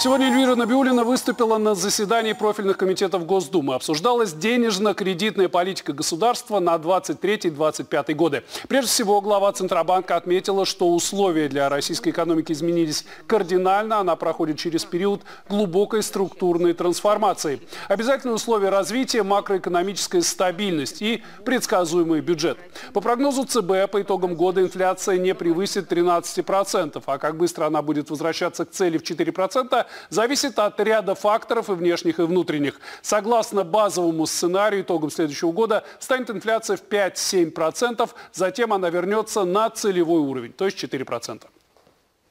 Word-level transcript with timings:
Сегодня 0.00 0.28
Эльвира 0.28 0.54
Набиулина 0.54 1.02
выступила 1.02 1.58
на 1.58 1.74
заседании 1.74 2.32
профильных 2.32 2.76
комитетов 2.76 3.26
Госдумы. 3.26 3.74
Обсуждалась 3.74 4.32
денежно-кредитная 4.32 5.48
политика 5.48 5.92
государства 5.92 6.60
на 6.60 6.76
23-25 6.76 8.14
годы. 8.14 8.44
Прежде 8.68 8.88
всего, 8.88 9.20
глава 9.20 9.50
Центробанка 9.50 10.14
отметила, 10.14 10.64
что 10.66 10.94
условия 10.94 11.48
для 11.48 11.68
российской 11.68 12.10
экономики 12.10 12.52
изменились 12.52 13.06
кардинально. 13.26 13.98
Она 13.98 14.14
проходит 14.14 14.56
через 14.56 14.84
период 14.84 15.22
глубокой 15.48 16.04
структурной 16.04 16.74
трансформации. 16.74 17.60
Обязательные 17.88 18.36
условия 18.36 18.68
развития– 18.68 19.22
макроэкономическая 19.24 20.22
стабильность 20.22 21.02
и 21.02 21.24
предсказуемый 21.44 22.20
бюджет. 22.20 22.56
По 22.92 23.00
прогнозу 23.00 23.44
ЦБ, 23.44 23.90
по 23.90 24.00
итогам 24.00 24.36
года 24.36 24.60
инфляция 24.60 25.18
не 25.18 25.34
превысит 25.34 25.90
13%. 25.90 27.02
А 27.04 27.18
как 27.18 27.36
быстро 27.36 27.66
она 27.66 27.82
будет 27.82 28.10
возвращаться 28.10 28.64
к 28.64 28.70
цели 28.70 28.96
в 28.96 29.02
4%, 29.02 29.86
зависит 30.10 30.58
от 30.58 30.78
ряда 30.80 31.14
факторов 31.14 31.68
и 31.70 31.72
внешних, 31.72 32.18
и 32.18 32.22
внутренних. 32.22 32.80
Согласно 33.02 33.64
базовому 33.64 34.26
сценарию, 34.26 34.82
итогом 34.82 35.10
следующего 35.10 35.52
года 35.52 35.84
станет 35.98 36.30
инфляция 36.30 36.76
в 36.76 36.82
5-7%, 36.82 38.08
затем 38.32 38.72
она 38.72 38.90
вернется 38.90 39.44
на 39.44 39.70
целевой 39.70 40.20
уровень, 40.20 40.52
то 40.52 40.64
есть 40.64 40.82
4%. 40.82 41.42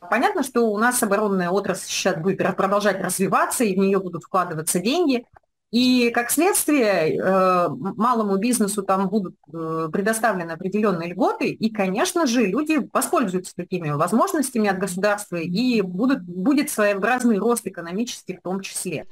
Понятно, 0.10 0.44
что 0.44 0.62
у 0.62 0.78
нас 0.78 1.02
оборонная 1.04 1.50
отрасль 1.50 1.88
сейчас 1.88 2.18
будет 2.18 2.38
продолжать 2.56 3.02
развиваться, 3.02 3.64
и 3.64 3.76
в 3.76 3.80
нее 3.80 4.00
будут 4.00 4.24
вкладываться 4.24 4.80
деньги. 4.80 5.26
И 5.72 6.12
как 6.12 6.32
следствие 6.32 7.18
э, 7.18 7.68
малому 7.70 8.38
бизнесу 8.38 8.84
там 8.84 9.10
будут 9.10 9.36
э, 9.52 9.90
предоставлены 9.92 10.52
определенные 10.52 11.10
льготы, 11.10 11.50
и, 11.50 11.70
конечно 11.70 12.26
же, 12.26 12.46
люди 12.46 12.80
воспользуются 12.94 13.54
такими 13.54 13.90
возможностями 13.90 14.70
от 14.70 14.80
государства, 14.80 15.36
и 15.36 15.82
будут, 15.82 16.22
будет 16.22 16.70
своеобразный 16.70 17.38
рост 17.38 17.68
экономический 17.68 18.38
в 18.38 18.42
том 18.42 18.62
числе. 18.62 19.08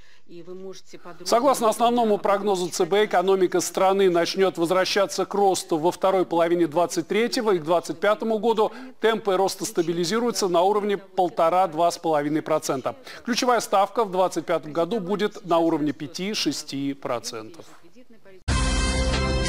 Согласно 1.24 1.70
основному 1.70 2.18
прогнозу 2.18 2.70
ЦБ, 2.70 2.94
экономика 3.06 3.60
страны 3.60 4.10
начнет 4.10 4.58
возвращаться 4.58 5.26
к 5.26 5.34
росту 5.36 5.78
во 5.78 5.92
второй 5.92 6.26
половине 6.26 6.66
23 6.66 7.26
и 7.26 7.30
к 7.30 7.64
2025 7.64 8.24
году. 8.40 8.72
Темпы 9.02 9.38
роста 9.38 9.66
стабилизируются 9.66 10.48
на 10.48 10.62
уровне 10.62 11.00
1,5-2,5%. 11.16 12.96
Ключевая 13.24 13.60
ставка 13.60 14.04
в 14.04 14.12
2025 14.12 14.72
году 14.72 15.00
будет 15.00 15.46
на 15.46 15.60
уровне 15.60 15.94
5-6%. 16.46 17.66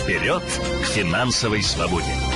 Вперед 0.03 0.43
к 0.43 0.87
финансовой 0.87 1.63
свободе! 1.63 2.36